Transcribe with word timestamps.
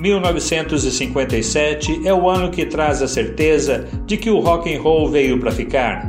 1957 0.00 2.06
é 2.06 2.14
o 2.14 2.28
ano 2.28 2.50
que 2.50 2.64
traz 2.64 3.02
a 3.02 3.08
certeza 3.08 3.86
de 4.06 4.16
que 4.16 4.30
o 4.30 4.40
rock 4.40 4.74
and 4.74 4.80
roll 4.80 5.10
veio 5.10 5.38
para 5.38 5.52
ficar. 5.52 6.08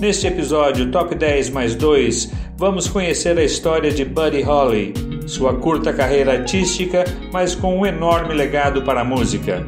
Neste 0.00 0.26
episódio 0.26 0.90
Top 0.90 1.14
10 1.14 1.50
mais 1.50 1.74
2, 1.74 2.32
vamos 2.56 2.88
conhecer 2.88 3.36
a 3.36 3.44
história 3.44 3.90
de 3.90 4.06
Buddy 4.06 4.40
Holly, 4.40 4.94
sua 5.26 5.52
curta 5.54 5.92
carreira 5.92 6.32
artística, 6.32 7.04
mas 7.30 7.54
com 7.54 7.78
um 7.78 7.84
enorme 7.84 8.32
legado 8.32 8.80
para 8.82 9.02
a 9.02 9.04
música. 9.04 9.66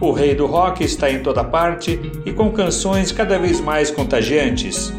O 0.00 0.10
rei 0.10 0.34
do 0.34 0.46
rock 0.46 0.82
está 0.82 1.08
em 1.08 1.22
toda 1.22 1.44
parte 1.44 2.00
e 2.26 2.32
com 2.32 2.50
canções 2.50 3.12
cada 3.12 3.38
vez 3.38 3.60
mais 3.60 3.92
contagiantes. 3.92 4.92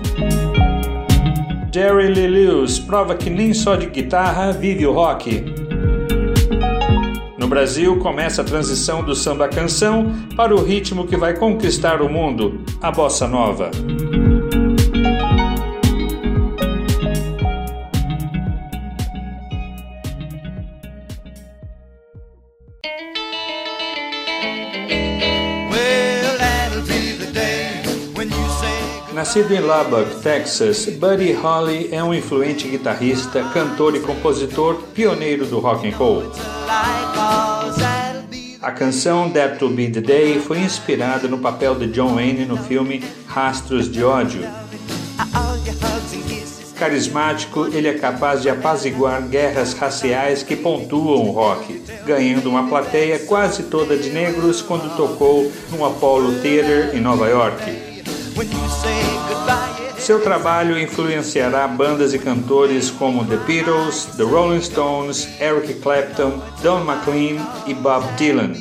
Jerry 1.80 2.09
Lee 2.09 2.27
Lewis 2.27 2.77
prova 2.77 3.16
que 3.16 3.30
nem 3.30 3.53
só 3.53 3.77
de 3.77 3.85
guitarra 3.85 4.52
vive 4.52 4.85
o 4.85 4.91
rock. 4.91 5.45
No 7.38 7.48
Brasil, 7.48 7.98
começa 7.99 8.41
a 8.41 8.44
transição 8.44 9.02
do 9.02 9.16
samba 9.16 9.48
canção 9.48 10.12
para 10.36 10.53
o 10.53 10.62
ritmo 10.62 11.08
que 11.08 11.16
vai 11.16 11.38
conquistar 11.38 12.02
o 12.02 12.09
mundo, 12.09 12.59
a 12.81 12.91
bossa 12.91 13.26
nova. 13.30 13.72
Nascido 29.20 29.54
em 29.54 29.59
Lubbock, 29.59 30.22
Texas, 30.22 30.86
Buddy 30.86 31.34
Holly 31.34 31.90
é 31.91 32.02
um 32.02 32.14
influente 32.14 32.70
guitarrista, 32.70 33.44
cantor 33.54 33.94
e 33.94 34.00
compositor 34.00 34.76
pioneiro 34.94 35.45
do 35.45 35.59
rock 35.59 35.86
and 35.86 35.98
roll. 35.98 36.31
A 38.61 38.72
canção 38.72 39.30
That 39.30 39.59
to 39.59 39.67
Be 39.67 39.89
the 39.89 40.00
Day 40.00 40.39
foi 40.39 40.59
inspirada 40.59 41.28
no 41.28 41.39
papel 41.39 41.76
de 41.76 41.88
John 41.88 42.16
Wayne 42.16 42.45
no 42.45 42.56
filme 42.56 43.03
Rastros 43.28 43.92
de 43.92 44.02
Ódio. 44.06 44.48
Carismático, 46.78 47.67
ele 47.73 47.89
é 47.89 47.95
capaz 47.95 48.42
de 48.42 48.50
apaziguar 48.50 49.22
guerras 49.23 49.73
raciais 49.73 50.44
que 50.44 50.56
pontuam 50.56 51.28
o 51.28 51.31
rock, 51.31 51.83
ganhando 52.06 52.50
uma 52.50 52.70
plateia 52.70 53.20
quase 53.20 53.64
toda 53.64 53.98
de 53.98 54.11
negros 54.11 54.61
quando 54.61 54.95
tocou 54.95 55.52
no 55.72 55.86
Apollo 55.86 56.39
Theater 56.39 56.95
em 56.95 57.02
Nova 57.02 57.28
York. 57.28 57.89
Seu 60.09 60.22
trabalho 60.22 60.80
influenciará 60.80 61.67
bandas 61.67 62.16
e 62.16 62.17
cantores 62.17 62.89
como 62.89 63.23
The 63.25 63.38
Beatles, 63.38 64.05
The 64.17 64.23
Rolling 64.23 64.61
Stones, 64.61 65.27
Eric 65.39 65.75
Clapton, 65.75 66.41
Don 66.63 66.83
McLean 66.83 67.38
e 67.67 67.75
Bob 67.75 68.03
Dylan. 68.17 68.53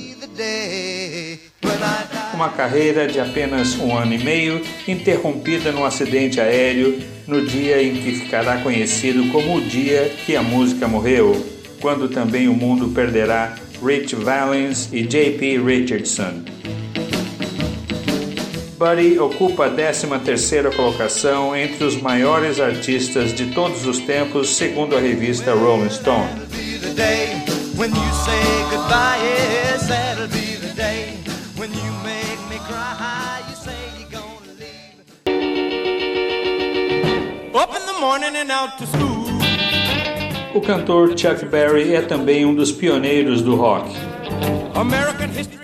Uma 2.34 2.50
carreira 2.50 3.06
de 3.06 3.19
apenas 3.19 3.77
um 3.77 3.97
ano 3.97 4.12
e 4.12 4.19
meio, 4.19 4.60
interrompida 4.86 5.72
num 5.72 5.86
acidente 5.86 6.38
aéreo 6.38 7.03
no 7.27 7.47
dia 7.47 7.82
em 7.82 7.94
que 7.94 8.12
ficará 8.12 8.58
conhecido 8.58 9.32
como 9.32 9.56
o 9.56 9.60
dia 9.60 10.12
que 10.27 10.36
a 10.36 10.42
música 10.42 10.86
morreu, 10.86 11.34
quando 11.80 12.08
também 12.08 12.47
o 12.47 12.53
mundo 12.53 12.88
perderá 12.88 13.55
Rich 13.82 14.14
Valens 14.16 14.88
e 14.92 15.03
J.P. 15.03 15.58
Richardson. 15.58 16.58
Buddy 18.79 19.19
ocupa 19.19 19.67
a 19.67 19.71
13ª 19.71 20.73
colocação 20.77 21.57
entre 21.57 21.83
os 21.83 22.01
maiores 22.01 22.61
artistas 22.61 23.34
de 23.34 23.47
todos 23.47 23.84
os 23.84 23.98
tempos, 23.98 24.51
segundo 24.51 24.97
a 24.97 25.01
revista 25.01 25.53
Rolling 25.53 25.91
Stone. 25.91 26.29
O 40.55 40.61
cantor 40.61 41.19
Chuck 41.19 41.44
Berry 41.47 41.97
é 41.97 42.00
também 42.00 42.47
um 42.47 42.55
dos 42.55 42.71
pioneiros 42.71 43.43
do 43.43 43.56
rock. 43.56 44.07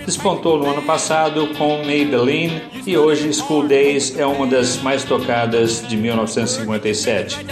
Despontou 0.05 0.59
no 0.59 0.71
ano 0.71 0.83
passado 0.83 1.49
com 1.57 1.85
Maybelline 1.85 2.63
e 2.87 2.97
hoje 2.97 3.33
School 3.33 3.67
Days 3.67 4.19
é 4.19 4.27
uma 4.27 4.47
das 4.47 4.81
mais 4.83 5.03
tocadas 5.03 5.87
de 5.87 5.97
1957. 5.97 7.47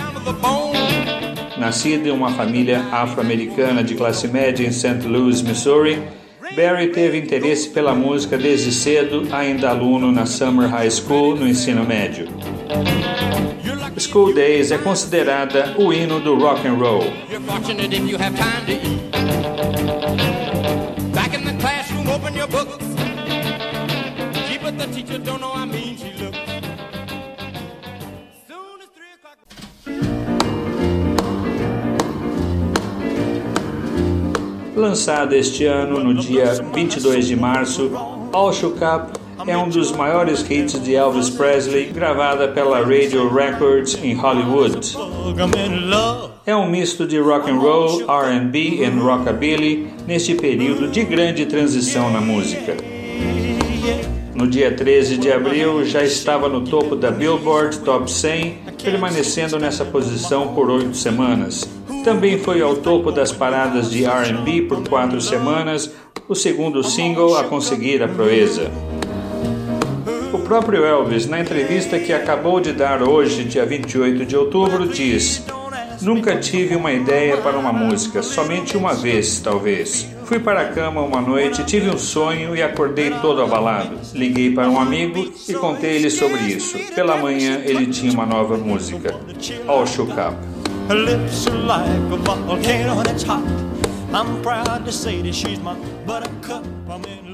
Nascido 1.56 2.09
em 2.09 2.10
uma 2.10 2.31
família 2.33 2.84
afro-americana 2.91 3.83
de 3.83 3.94
classe 3.94 4.28
média 4.28 4.66
em 4.66 4.72
St. 4.72 5.06
Louis, 5.06 5.43
Missouri, 5.43 6.03
Barry 6.55 6.88
teve 6.88 7.16
interesse 7.16 7.71
pela 7.71 7.94
música 7.94 8.37
desde 8.37 8.71
cedo, 8.72 9.27
ainda 9.33 9.71
aluno 9.71 10.12
na 10.12 10.27
Summer 10.27 10.69
High 10.69 10.91
School 10.91 11.37
no 11.37 11.49
ensino 11.49 11.84
médio. 11.84 12.28
School 13.97 14.34
Days 14.34 14.71
é 14.71 14.78
considerada 14.78 15.75
o 15.78 15.93
hino 15.93 16.21
do 16.21 16.37
rock 16.37 16.66
and 16.66 16.75
roll. 16.75 17.04
Lançada 34.82 35.37
este 35.37 35.65
ano 35.65 36.03
no 36.03 36.12
dia 36.12 36.54
22 36.75 37.28
de 37.28 37.37
março, 37.37 37.88
All 38.32 38.53
Shook 38.53 38.78
Up 38.78 39.12
é 39.47 39.56
um 39.56 39.69
dos 39.69 39.93
maiores 39.93 40.44
hits 40.50 40.82
de 40.82 40.97
Elvis 40.97 41.31
Presley, 41.31 41.84
gravada 41.87 42.48
pela 42.48 42.81
Radio 42.81 43.32
Records 43.32 43.97
em 44.03 44.12
Hollywood. 44.12 44.98
É 46.44 46.56
um 46.56 46.69
misto 46.69 47.06
de 47.06 47.16
rock 47.21 47.48
and 47.48 47.59
roll, 47.59 48.10
R&B 48.10 48.59
e 48.59 48.88
rockabilly 48.88 49.88
neste 50.04 50.34
período 50.34 50.88
de 50.88 51.04
grande 51.04 51.47
transição 51.47 52.10
na 52.10 52.21
música. 52.21 52.76
No 54.34 54.48
dia 54.48 54.75
13 54.75 55.16
de 55.16 55.31
abril, 55.31 55.84
já 55.84 56.03
estava 56.03 56.48
no 56.48 56.62
topo 56.62 56.97
da 56.97 57.12
Billboard 57.12 57.78
Top 57.78 58.10
100, 58.10 58.59
permanecendo 58.82 59.60
nessa 59.60 59.84
posição 59.84 60.48
por 60.48 60.69
oito 60.69 60.97
semanas. 60.97 61.81
Também 62.05 62.37
foi 62.37 62.61
ao 62.61 62.77
topo 62.77 63.13
das 63.13 63.31
paradas 63.31 63.89
de 63.89 64.05
R&B 64.05 64.63
por 64.63 64.87
quatro 64.89 65.21
semanas, 65.21 65.93
o 66.29 66.35
segundo 66.35 66.83
single 66.83 67.37
a 67.37 67.45
conseguir 67.45 68.03
a 68.03 68.09
proeza. 68.09 68.71
O 70.33 70.39
próprio 70.41 70.85
Elvis, 70.85 71.27
na 71.27 71.39
entrevista 71.39 72.01
que 72.01 72.13
acabou 72.13 72.61
de 72.61 72.73
dar 72.73 73.03
hoje, 73.03 73.45
dia 73.45 73.65
28 73.65 74.27
de 74.27 74.37
outubro, 74.37 74.89
diz: 74.89 75.45
Nunca 76.01 76.37
tive 76.37 76.75
uma 76.75 76.93
ideia 76.93 77.37
para 77.37 77.57
uma 77.57 77.73
música, 77.73 78.21
somente 78.21 78.77
uma 78.77 78.95
vez, 78.95 79.39
talvez. 79.39 80.09
Fui 80.25 80.41
para 80.41 80.63
a 80.63 80.69
cama 80.69 81.03
uma 81.03 81.21
noite, 81.21 81.65
tive 81.65 81.89
um 81.89 81.99
sonho 81.99 82.57
e 82.57 82.63
acordei 82.63 83.11
todo 83.23 83.41
abalado. 83.41 83.97
Liguei 84.13 84.51
para 84.51 84.69
um 84.69 84.81
amigo 84.81 85.33
e 85.49 85.55
contei-lhe 85.55 86.11
sobre 86.11 86.41
isso. 86.43 86.77
Pela 86.95 87.17
manhã 87.17 87.61
ele 87.65 87.87
tinha 87.87 88.13
uma 88.13 88.27
nova 88.27 88.57
música, 88.57 89.15
All 89.69 89.87
Shook 89.87 90.11
Up. 90.13 90.52
I'm 94.15 94.43
proud 94.43 94.84
to 94.84 94.93
say 94.93 95.22
that 95.22 95.34
she's 95.34 95.59
my 95.60 95.75
buttercup. 96.06 96.65
I'm 96.88 97.04
in 97.04 97.32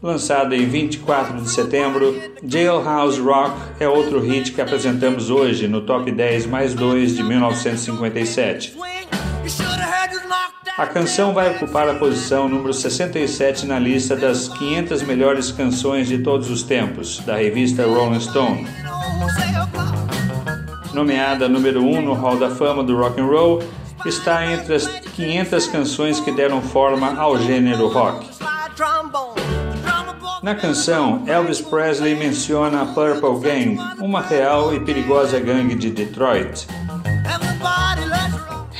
Lançado 0.00 0.54
em 0.54 0.64
24 0.64 1.40
de 1.40 1.50
setembro, 1.50 2.14
Jailhouse 2.42 3.20
Rock 3.20 3.54
é 3.80 3.88
outro 3.88 4.20
hit 4.20 4.52
que 4.52 4.60
apresentamos 4.60 5.28
hoje 5.28 5.66
no 5.66 5.80
Top 5.80 6.10
10 6.10 6.46
mais 6.46 6.72
2 6.72 7.16
de 7.16 7.24
1957. 7.24 8.76
A 10.78 10.86
canção 10.86 11.34
vai 11.34 11.50
ocupar 11.50 11.88
a 11.88 11.94
posição 11.94 12.48
número 12.48 12.72
67 12.72 13.66
na 13.66 13.80
lista 13.80 14.14
das 14.14 14.48
500 14.48 15.02
melhores 15.02 15.50
canções 15.50 16.06
de 16.06 16.18
todos 16.18 16.48
os 16.48 16.62
tempos, 16.62 17.18
da 17.26 17.34
revista 17.34 17.84
Rolling 17.84 18.20
Stone. 18.20 18.64
Nomeada 20.94 21.48
número 21.48 21.82
1 21.82 22.00
no 22.02 22.14
Hall 22.14 22.38
da 22.38 22.48
Fama 22.48 22.84
do 22.84 22.96
Rock 22.96 23.20
and 23.20 23.26
Roll, 23.26 23.60
está 24.06 24.46
entre 24.46 24.76
as 24.76 24.86
500 24.86 25.66
canções 25.66 26.20
que 26.20 26.30
deram 26.30 26.62
forma 26.62 27.12
ao 27.18 27.36
gênero 27.38 27.88
rock. 27.88 28.24
Na 30.40 30.54
canção, 30.54 31.24
Elvis 31.26 31.60
Presley 31.60 32.14
menciona 32.14 32.82
a 32.82 32.86
Purple 32.86 33.40
Gang, 33.40 33.76
uma 34.00 34.20
real 34.20 34.72
e 34.72 34.78
perigosa 34.78 35.40
gangue 35.40 35.74
de 35.74 35.90
Detroit. 35.90 36.68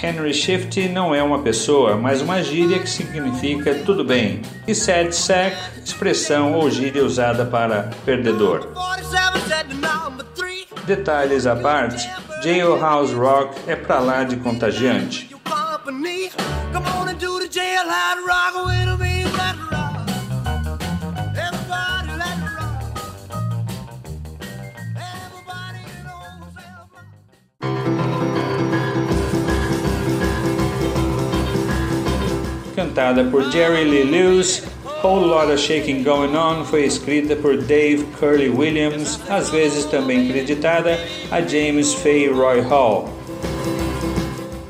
Henry 0.00 0.32
Shift 0.32 0.88
não 0.88 1.12
é 1.12 1.20
uma 1.22 1.40
pessoa, 1.40 1.96
mas 1.96 2.22
uma 2.22 2.40
gíria 2.40 2.78
que 2.78 2.88
significa 2.88 3.74
tudo 3.84 4.04
bem, 4.04 4.42
e 4.66 4.74
sad 4.74 5.14
sack, 5.14 5.56
expressão 5.84 6.54
ou 6.54 6.70
gíria 6.70 7.04
usada 7.04 7.44
para 7.44 7.90
perdedor. 8.04 8.68
Detalhes 10.84 11.46
à 11.46 11.56
parte, 11.56 12.08
Jailhouse 12.42 13.14
Rock 13.14 13.58
é 13.66 13.74
pra 13.74 13.98
lá 13.98 14.22
de 14.22 14.36
contagiante. 14.36 15.28
Cantada 32.88 33.22
por 33.24 33.52
Jerry 33.52 33.84
Lee 33.84 34.02
Lewis, 34.02 34.62
Whole 35.04 35.26
Lotta 35.26 35.58
Shaking 35.58 36.02
Going 36.02 36.34
On 36.34 36.64
foi 36.64 36.86
escrita 36.86 37.36
por 37.36 37.58
Dave 37.58 38.02
Curley 38.18 38.48
Williams, 38.48 39.20
às 39.28 39.50
vezes 39.50 39.84
também 39.84 40.26
creditada 40.26 40.98
a 41.30 41.42
James 41.42 41.92
Fay 41.92 42.28
Roy 42.28 42.62
Hall. 42.62 43.10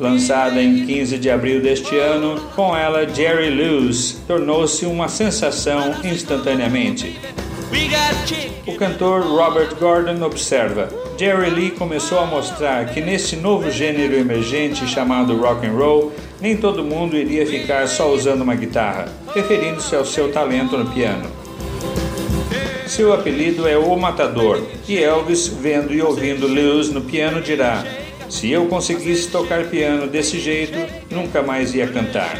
Lançada 0.00 0.60
em 0.60 0.84
15 0.84 1.16
de 1.16 1.30
abril 1.30 1.62
deste 1.62 1.96
ano, 1.96 2.40
com 2.56 2.76
ela 2.76 3.08
Jerry 3.08 3.50
Lewis 3.50 4.20
tornou-se 4.26 4.84
uma 4.84 5.06
sensação 5.06 5.94
instantaneamente. 6.02 7.16
O 8.66 8.74
cantor 8.76 9.22
Robert 9.22 9.76
Gordon 9.78 10.24
observa: 10.24 10.88
Jerry 11.16 11.50
Lee 11.50 11.70
começou 11.70 12.18
a 12.18 12.26
mostrar 12.26 12.86
que 12.86 13.00
nesse 13.00 13.36
novo 13.36 13.70
gênero 13.70 14.14
emergente 14.14 14.86
chamado 14.88 15.36
rock 15.36 15.66
and 15.66 15.72
roll, 15.72 16.12
nem 16.40 16.56
todo 16.56 16.84
mundo 16.84 17.16
iria 17.16 17.46
ficar 17.46 17.86
só 17.88 18.12
usando 18.12 18.42
uma 18.42 18.54
guitarra, 18.54 19.12
referindo-se 19.34 19.94
ao 19.94 20.04
seu 20.04 20.30
talento 20.30 20.76
no 20.76 20.90
piano. 20.90 21.28
Seu 22.86 23.12
apelido 23.12 23.68
é 23.68 23.76
O 23.76 23.96
Matador, 23.96 24.62
e 24.88 24.96
Elvis, 24.98 25.46
vendo 25.46 25.92
e 25.92 26.00
ouvindo 26.00 26.46
Lewis 26.46 26.90
no 26.90 27.02
piano, 27.02 27.42
dirá: 27.42 27.84
Se 28.28 28.50
eu 28.50 28.66
conseguisse 28.66 29.28
tocar 29.28 29.64
piano 29.64 30.06
desse 30.06 30.40
jeito, 30.40 30.78
nunca 31.10 31.42
mais 31.42 31.74
ia 31.74 31.86
cantar. 31.86 32.38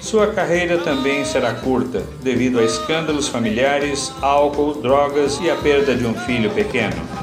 Sua 0.00 0.26
carreira 0.26 0.78
também 0.78 1.24
será 1.24 1.54
curta, 1.54 2.02
devido 2.22 2.58
a 2.58 2.64
escândalos 2.64 3.28
familiares, 3.28 4.12
álcool, 4.20 4.74
drogas 4.74 5.38
e 5.40 5.50
a 5.50 5.56
perda 5.56 5.94
de 5.94 6.04
um 6.06 6.14
filho 6.14 6.50
pequeno. 6.50 7.21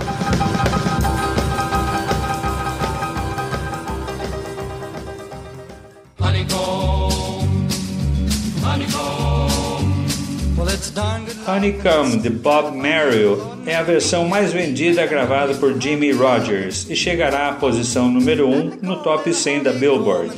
Honeycomb 11.47 12.21
de 12.21 12.29
Bob 12.29 12.75
Merrill 12.75 13.41
é 13.65 13.75
a 13.75 13.83
versão 13.83 14.27
mais 14.27 14.53
vendida 14.53 15.05
gravada 15.05 15.53
por 15.55 15.79
Jimmy 15.79 16.11
Rogers 16.11 16.85
e 16.89 16.95
chegará 16.95 17.49
à 17.49 17.53
posição 17.53 18.09
número 18.09 18.47
1 18.47 18.51
um 18.51 18.71
no 18.81 18.97
top 18.97 19.33
100 19.33 19.63
da 19.63 19.73
Billboard. 19.73 20.31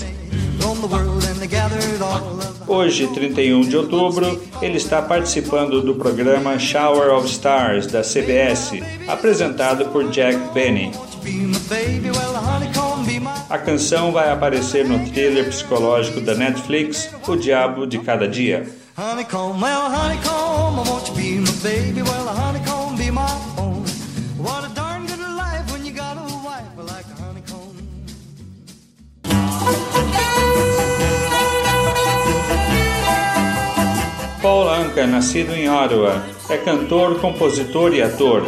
Hoje, 2.68 3.08
31 3.08 3.62
de 3.62 3.76
outubro, 3.76 4.42
ele 4.62 4.78
está 4.78 5.02
participando 5.02 5.82
do 5.82 5.96
programa 5.96 6.58
Shower 6.58 7.14
of 7.14 7.28
Stars 7.28 7.88
da 7.88 8.02
CBS, 8.02 8.72
apresentado 9.08 9.86
por 9.90 10.08
Jack 10.10 10.38
Benny. 10.54 10.92
A 13.50 13.58
canção 13.58 14.12
vai 14.12 14.32
aparecer 14.32 14.88
no 14.88 15.00
thriller 15.10 15.48
psicológico 15.48 16.22
da 16.22 16.34
Netflix, 16.36 17.10
O 17.28 17.36
Diabo 17.36 17.86
de 17.86 18.00
Cada 18.00 18.28
Dia. 18.28 18.68
Paul 34.42 34.68
Anka, 34.70 35.06
nascido 35.06 35.54
em 35.54 35.70
Ottawa, 35.70 36.24
é 36.50 36.58
cantor, 36.58 37.20
compositor 37.20 37.94
e 37.94 38.02
ator. 38.02 38.44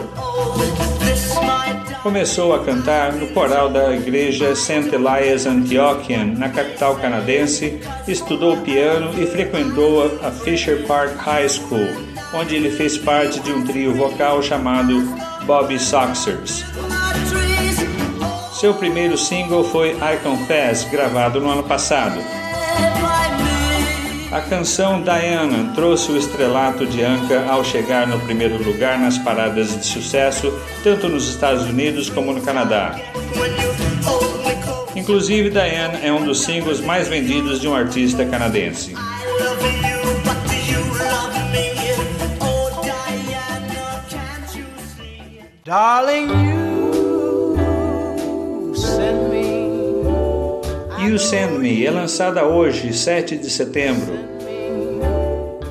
Começou 2.04 2.54
a 2.54 2.60
cantar 2.60 3.14
no 3.14 3.30
coral 3.30 3.70
da 3.70 3.96
igreja 3.96 4.54
St. 4.58 4.94
Elias 4.94 5.46
Antiochian, 5.46 6.36
na 6.38 6.50
capital 6.50 6.98
canadense, 6.98 7.80
estudou 8.06 8.58
piano 8.58 9.18
e 9.18 9.26
frequentou 9.26 10.20
a 10.22 10.30
Fisher 10.30 10.86
Park 10.86 11.16
High 11.16 11.48
School, 11.48 11.88
onde 12.34 12.58
ele 12.58 12.72
fez 12.72 12.98
parte 12.98 13.40
de 13.40 13.54
um 13.54 13.64
trio 13.64 13.96
vocal 13.96 14.44
chamado 14.44 15.02
Bobby 15.46 15.80
Soxers. 15.80 16.66
Seu 18.60 18.74
primeiro 18.74 19.18
single 19.18 19.64
foi 19.64 19.92
I 19.92 20.18
Confess, 20.22 20.84
gravado 20.92 21.40
no 21.40 21.50
ano 21.50 21.64
passado. 21.64 22.20
A 24.34 24.42
canção 24.42 25.04
Diana 25.04 25.72
trouxe 25.76 26.12
o 26.12 26.18
estrelato 26.18 26.88
de 26.88 27.04
Anka 27.04 27.46
ao 27.48 27.64
chegar 27.64 28.08
no 28.08 28.20
primeiro 28.22 28.58
lugar 28.64 28.98
nas 28.98 29.16
paradas 29.16 29.80
de 29.80 29.86
sucesso, 29.86 30.52
tanto 30.84 31.08
nos 31.08 31.30
Estados 31.30 31.66
Unidos 31.66 32.10
como 32.10 32.34
no 32.34 32.42
Canadá. 32.42 33.00
Inclusive, 34.96 35.52
Diana 35.52 36.00
é 36.00 36.12
um 36.12 36.26
dos 36.26 36.42
singles 36.42 36.82
mais 36.82 37.08
vendidos 37.08 37.62
de 37.62 37.68
um 37.68 37.76
artista 37.76 38.26
canadense. 38.26 38.96
Darling, 45.64 46.30
you 48.66 48.76
send 48.76 49.23
You 51.06 51.20
Send 51.20 51.60
Me 51.60 51.86
é 51.86 51.92
lançada 51.92 52.46
hoje, 52.46 52.94
7 52.94 53.38
de 53.38 53.50
setembro. 53.50 54.14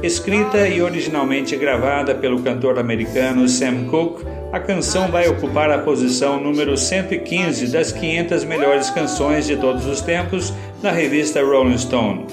Escrita 0.03 0.69
e 0.69 0.83
originalmente 0.83 1.57
gravada 1.57 2.15
pelo 2.15 2.43
cantor 2.43 2.79
americano 2.79 3.49
Sam 3.49 3.85
Cooke, 3.87 4.27
a 4.53 4.61
canção 4.61 5.11
vai 5.11 5.27
ocupar 5.29 5.71
a 5.71 5.79
posição 5.79 6.39
número 6.39 6.77
115 6.77 7.73
das 7.73 7.93
500 7.93 8.45
melhores 8.45 8.91
canções 8.91 9.47
de 9.47 9.57
todos 9.57 9.87
os 9.87 10.03
tempos 10.03 10.53
da 10.83 10.93
revista 10.93 11.43
Rolling 11.43 11.79
Stone. 11.79 12.27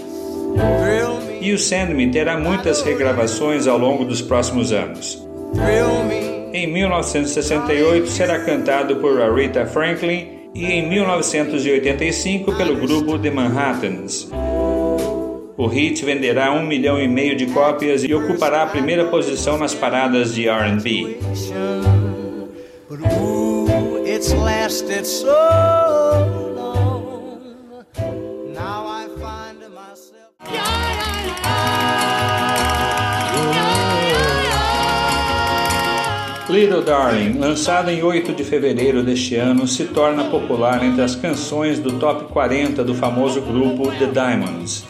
You 1.42 1.58
Send 1.58 1.94
Me 1.94 2.12
terá 2.12 2.38
muitas 2.38 2.82
regravações 2.82 3.66
ao 3.66 3.78
longo 3.78 4.04
dos 4.04 4.22
próximos 4.22 4.74
anos. 4.74 5.26
Em 6.52 6.68
1968 6.68 8.08
será 8.08 8.40
cantado 8.40 8.98
por 8.98 9.22
Aretha 9.22 9.66
Franklin 9.66 10.39
e 10.54 10.66
em 10.66 10.88
1985 10.90 12.56
pelo 12.56 12.76
grupo 12.76 13.18
The 13.20 13.30
Manhattans. 13.30 14.30
O 15.58 15.68
hit 15.68 16.04
venderá 16.06 16.54
um 16.54 16.66
milhão 16.66 17.02
e 17.02 17.08
meio 17.08 17.36
de 17.36 17.48
cópias 17.48 18.04
e 18.04 18.14
ocupará 18.14 18.64
a 18.64 18.68
primeira 18.68 19.06
posição 19.06 19.58
nas 19.58 19.74
paradas 19.74 20.34
de 20.34 20.48
R&B. 20.48 21.18
Little 36.50 36.82
Darling, 36.82 37.38
lançada 37.38 37.94
em 37.94 38.02
8 38.02 38.34
de 38.34 38.44
fevereiro 38.44 39.04
deste 39.04 39.36
ano, 39.36 39.68
se 39.68 39.86
torna 39.86 40.24
popular 40.24 40.84
entre 40.84 41.04
as 41.04 41.16
canções 41.16 41.78
do 41.78 42.00
top 42.00 42.26
40 42.34 42.84
do 42.84 42.96
famoso 42.96 43.40
grupo 43.40 43.92
The 43.92 44.08
Diamonds. 44.08 44.84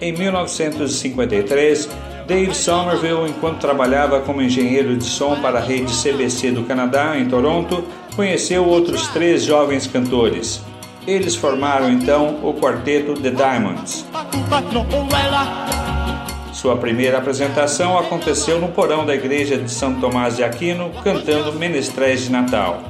Em 0.00 0.12
1953, 0.12 1.88
Dave 2.28 2.54
Somerville, 2.54 3.28
enquanto 3.28 3.58
trabalhava 3.58 4.20
como 4.20 4.40
engenheiro 4.40 4.96
de 4.96 5.04
som 5.04 5.40
para 5.40 5.58
a 5.58 5.62
rede 5.62 5.92
CBC 5.92 6.52
do 6.52 6.62
Canadá, 6.62 7.18
em 7.18 7.26
Toronto, 7.26 7.84
conheceu 8.14 8.64
outros 8.64 9.08
três 9.08 9.42
jovens 9.42 9.88
cantores. 9.88 10.62
Eles 11.04 11.34
formaram 11.34 11.90
então 11.90 12.38
o 12.44 12.54
quarteto 12.54 13.14
The 13.14 13.30
Diamonds. 13.30 14.06
Sua 16.60 16.76
primeira 16.76 17.16
apresentação 17.16 17.98
aconteceu 17.98 18.60
no 18.60 18.68
porão 18.68 19.06
da 19.06 19.14
igreja 19.14 19.56
de 19.56 19.70
São 19.70 19.98
Tomás 19.98 20.36
de 20.36 20.44
Aquino, 20.44 20.90
cantando 21.02 21.54
Menestréis 21.54 22.24
de 22.24 22.30
Natal. 22.30 22.82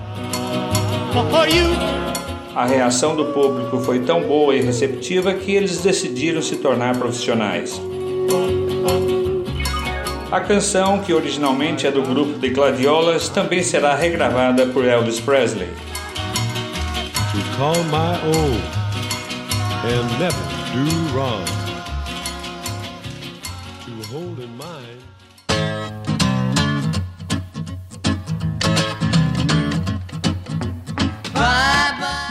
A 2.53 2.67
reação 2.67 3.15
do 3.15 3.27
público 3.27 3.79
foi 3.79 4.01
tão 4.01 4.23
boa 4.23 4.57
e 4.57 4.61
receptiva 4.61 5.33
que 5.35 5.55
eles 5.55 5.79
decidiram 5.79 6.43
se 6.43 6.57
tornar 6.57 6.99
profissionais. 6.99 7.81
A 10.33 10.41
canção, 10.41 10.99
que 10.99 11.15
originalmente 11.15 11.87
é 11.87 11.93
do 11.93 12.03
grupo 12.03 12.41
The 12.41 12.49
Gladiolas, 12.49 13.29
também 13.29 13.63
será 13.63 13.95
regravada 13.95 14.67
por 14.67 14.85
Elvis 14.85 15.21
Presley. 15.21 15.69
To 17.31 17.57
call 17.57 17.85
my 17.85 18.19
own 18.37 18.61
and 19.87 20.19
never 20.19 20.35
do 20.75 21.17
wrong. 21.17 21.60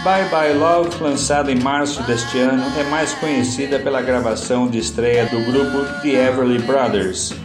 Bye 0.10 0.26
Bye 0.30 0.54
Love, 0.54 1.04
lançada 1.04 1.52
em 1.52 1.60
março 1.60 2.02
deste 2.02 2.40
ano, 2.40 2.64
é 2.80 2.84
mais 2.86 3.14
conhecida 3.14 3.78
pela 3.78 4.02
gravação 4.02 4.68
de 4.68 4.80
estreia 4.80 5.28
do 5.28 5.40
grupo 5.42 5.86
The 6.02 6.30
Everly 6.30 6.58
Brothers. 6.58 7.36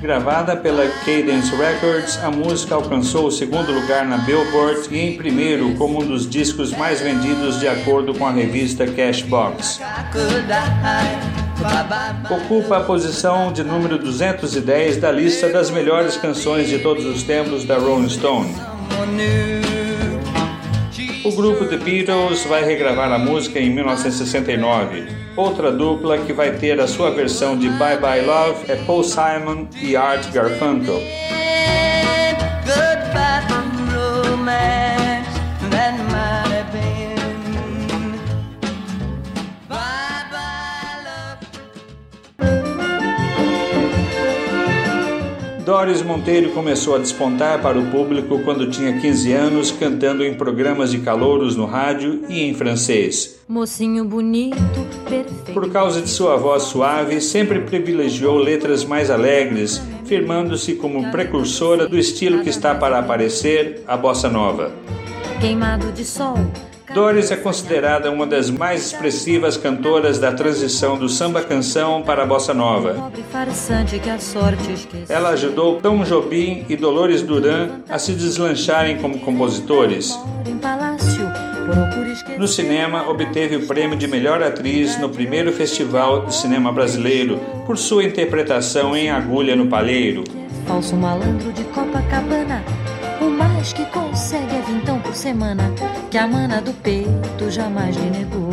Gravada 0.00 0.56
pela 0.56 0.88
Cadence 1.04 1.54
Records, 1.54 2.18
a 2.24 2.30
música 2.30 2.74
alcançou 2.74 3.26
o 3.26 3.30
segundo 3.30 3.70
lugar 3.70 4.06
na 4.06 4.16
Billboard 4.16 4.88
e 4.90 4.98
em 4.98 5.16
primeiro 5.18 5.74
como 5.74 6.02
um 6.02 6.06
dos 6.06 6.26
discos 6.26 6.70
mais 6.70 7.02
vendidos 7.02 7.60
de 7.60 7.68
acordo 7.68 8.14
com 8.14 8.26
a 8.26 8.30
revista 8.30 8.86
Cashbox. 8.86 9.78
Ocupa 12.30 12.78
a 12.78 12.80
posição 12.80 13.52
de 13.52 13.62
número 13.62 13.98
210 13.98 14.96
da 14.96 15.12
lista 15.12 15.50
das 15.50 15.70
melhores 15.70 16.16
canções 16.16 16.70
de 16.70 16.78
todos 16.78 17.04
os 17.04 17.22
tempos 17.22 17.64
da 17.64 17.76
Rolling 17.76 18.08
Stone. 18.08 18.54
O 21.24 21.32
grupo 21.32 21.64
The 21.64 21.78
Beatles 21.78 22.44
vai 22.44 22.62
regravar 22.62 23.10
a 23.10 23.18
música 23.18 23.58
em 23.58 23.70
1969. 23.70 25.06
Outra 25.34 25.72
dupla 25.72 26.18
que 26.18 26.34
vai 26.34 26.52
ter 26.58 26.78
a 26.78 26.86
sua 26.86 27.10
versão 27.10 27.56
de 27.56 27.70
Bye 27.70 27.98
Bye 27.98 28.26
Love 28.26 28.70
é 28.70 28.76
Paul 28.84 29.02
Simon 29.02 29.66
e 29.80 29.96
Art 29.96 30.30
Garfunkel. 30.30 31.00
Doris 45.64 46.02
Monteiro 46.02 46.50
começou 46.50 46.94
a 46.94 46.98
despontar 46.98 47.62
para 47.62 47.78
o 47.78 47.90
público 47.90 48.38
quando 48.40 48.70
tinha 48.70 49.00
15 49.00 49.32
anos, 49.32 49.70
cantando 49.70 50.22
em 50.22 50.34
programas 50.34 50.90
de 50.90 50.98
calouros 50.98 51.56
no 51.56 51.64
rádio 51.64 52.22
e 52.28 52.42
em 52.42 52.52
francês. 52.52 53.40
Mocinho 53.48 54.04
bonito, 54.04 54.58
perfeito. 55.08 55.52
Por 55.54 55.70
causa 55.72 56.02
de 56.02 56.10
sua 56.10 56.36
voz 56.36 56.64
suave, 56.64 57.18
sempre 57.18 57.60
privilegiou 57.60 58.36
letras 58.36 58.84
mais 58.84 59.10
alegres, 59.10 59.80
firmando-se 60.04 60.74
como 60.74 61.10
precursora 61.10 61.88
do 61.88 61.98
estilo 61.98 62.42
que 62.42 62.50
está 62.50 62.74
para 62.74 62.98
aparecer, 62.98 63.82
a 63.88 63.96
bossa 63.96 64.28
nova. 64.28 64.70
Queimado 65.40 65.90
de 65.92 66.04
sol, 66.04 66.36
Doris 66.94 67.32
é 67.32 67.36
considerada 67.36 68.08
uma 68.08 68.24
das 68.24 68.48
mais 68.48 68.86
expressivas 68.86 69.56
cantoras 69.56 70.20
da 70.20 70.32
transição 70.32 70.96
do 70.96 71.08
samba 71.08 71.42
canção 71.42 72.02
para 72.02 72.22
a 72.22 72.26
bossa 72.26 72.54
nova. 72.54 73.10
Ela 75.08 75.30
ajudou 75.30 75.80
Tom 75.80 76.04
Jobim 76.04 76.64
e 76.68 76.76
Dolores 76.76 77.20
Duran 77.20 77.80
a 77.88 77.98
se 77.98 78.12
deslancharem 78.12 78.98
como 78.98 79.18
compositores. 79.18 80.16
No 82.38 82.46
cinema, 82.46 83.08
obteve 83.10 83.56
o 83.56 83.66
prêmio 83.66 83.98
de 83.98 84.06
melhor 84.06 84.40
atriz 84.40 84.96
no 85.00 85.08
primeiro 85.08 85.52
Festival 85.52 86.26
de 86.26 86.34
Cinema 86.36 86.70
Brasileiro 86.70 87.40
por 87.66 87.76
sua 87.76 88.04
interpretação 88.04 88.96
em 88.96 89.10
Agulha 89.10 89.56
no 89.56 89.66
Palheiro. 89.66 90.22
Falso 90.64 90.94
malandro 90.94 91.52
de 91.52 91.64
Copacabana 91.64 92.62
o 93.20 93.30
mais 93.30 93.72
que 93.72 93.84
consegue 93.86 94.54
é 94.54 94.60
vintão 94.62 95.00
por 95.00 95.14
semana, 95.14 95.72
que 96.14 96.18
a 96.18 96.28
mana 96.28 96.60
do 96.60 96.72
peito 96.74 97.50
jamais 97.50 97.96
lhe 97.96 98.08
negou. 98.08 98.48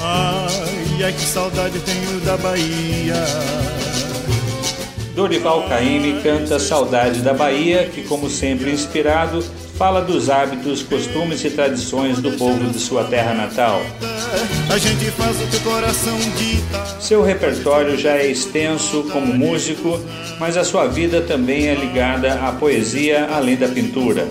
Ai, 0.00 1.02
ai 1.06 1.12
que 1.12 1.22
saudade 1.22 1.80
tenho 1.80 2.20
da 2.20 2.36
Bahia. 2.36 3.16
Dorival 5.16 5.68
Caymmi 5.68 6.22
canta 6.22 6.60
Saudade 6.60 7.20
da 7.20 7.34
Bahia, 7.34 7.88
que, 7.88 8.04
como 8.04 8.30
sempre 8.30 8.70
inspirado, 8.70 9.44
fala 9.80 10.02
dos 10.02 10.28
hábitos, 10.28 10.82
costumes 10.82 11.42
e 11.42 11.48
tradições 11.48 12.20
do 12.20 12.32
povo 12.32 12.68
de 12.68 12.78
sua 12.78 13.04
terra 13.04 13.32
natal. 13.32 13.80
Seu 17.00 17.22
repertório 17.22 17.96
já 17.96 18.10
é 18.10 18.26
extenso 18.26 19.04
como 19.04 19.32
músico, 19.32 19.98
mas 20.38 20.58
a 20.58 20.64
sua 20.64 20.86
vida 20.86 21.22
também 21.22 21.68
é 21.68 21.74
ligada 21.74 22.46
à 22.46 22.52
poesia 22.52 23.26
além 23.32 23.56
da 23.56 23.68
pintura. 23.68 24.28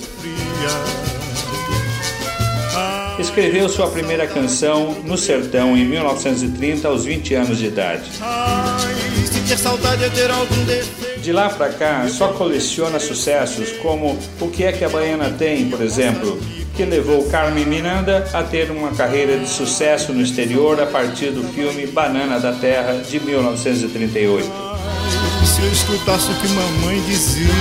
Escreveu 3.17 3.67
sua 3.69 3.89
primeira 3.89 4.27
canção 4.27 5.01
no 5.03 5.17
sertão 5.17 5.75
em 5.75 5.83
1930, 5.83 6.87
aos 6.87 7.05
20 7.05 7.33
anos 7.33 7.57
de 7.57 7.65
idade. 7.65 8.03
De 11.21 11.33
lá 11.33 11.49
para 11.49 11.69
cá, 11.69 12.07
só 12.07 12.29
coleciona 12.29 12.99
sucessos 12.99 13.73
como 13.81 14.17
O 14.39 14.49
que 14.49 14.63
é 14.63 14.71
que 14.71 14.85
a 14.85 14.89
Baiana 14.89 15.29
tem, 15.31 15.69
por 15.69 15.81
exemplo, 15.81 16.39
que 16.75 16.85
levou 16.85 17.29
Carmen 17.29 17.65
Miranda 17.65 18.25
a 18.33 18.41
ter 18.41 18.71
uma 18.71 18.91
carreira 18.91 19.37
de 19.37 19.49
sucesso 19.49 20.13
no 20.13 20.21
exterior 20.21 20.81
a 20.81 20.85
partir 20.85 21.31
do 21.31 21.43
filme 21.53 21.87
Banana 21.87 22.39
da 22.39 22.53
Terra 22.53 22.93
de 22.93 23.19
1938. 23.19 24.47
Se 25.45 25.61
eu 25.61 25.71
escutasse 25.71 26.31
o 26.31 26.35
que 26.35 26.47
mamãe 26.47 27.01
dizia, 27.01 27.53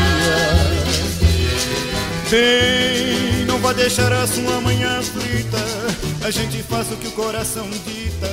Bem, 2.30 3.46
não 3.46 3.58
vai 3.58 3.74
deixar 3.74 4.12
a 4.12 4.26
sua 4.26 4.60
manhã 4.60 4.98
aflita. 4.98 5.58
A 6.24 6.30
gente 6.30 6.62
faz 6.62 6.92
o 6.92 6.96
que 6.96 7.08
o 7.08 7.12
coração 7.12 7.66
dita, 7.70 8.28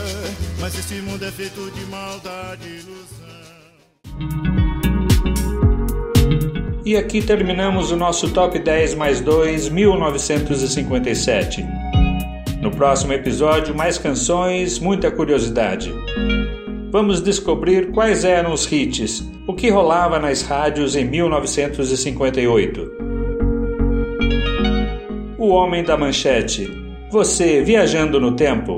mas 0.60 0.78
esse 0.78 0.96
mundo 0.96 1.24
é 1.24 1.32
feito 1.32 1.72
de 1.72 1.86
maldade 1.86 2.68
e 2.68 2.80
ilusão. 2.80 4.65
E 6.86 6.96
aqui 6.96 7.20
terminamos 7.20 7.90
o 7.90 7.96
nosso 7.96 8.30
Top 8.30 8.60
10 8.60 8.94
mais 8.94 9.20
2 9.20 9.70
1957. 9.70 11.66
No 12.62 12.70
próximo 12.70 13.12
episódio, 13.12 13.74
mais 13.74 13.98
canções, 13.98 14.78
muita 14.78 15.10
curiosidade. 15.10 15.92
Vamos 16.92 17.22
descobrir 17.22 17.92
quais 17.92 18.24
eram 18.24 18.54
os 18.54 18.72
hits, 18.72 19.28
o 19.48 19.56
que 19.56 19.72
rolava 19.72 20.20
nas 20.20 20.44
rádios 20.44 20.96
em 20.96 21.06
1958. 21.06 22.92
O 25.40 25.48
Homem 25.48 25.84
da 25.84 25.98
Manchete. 25.98 26.70
Você 27.10 27.64
viajando 27.64 28.22
no 28.22 28.36
tempo. 28.36 28.76